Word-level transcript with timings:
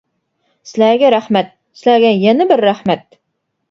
سىلەرگە 0.69 1.13
رەھمەت، 1.15 1.53
سىلەرگە 1.85 2.13
يەنە 2.27 2.53
بىر 2.55 2.69
رەھمەت. 2.73 3.11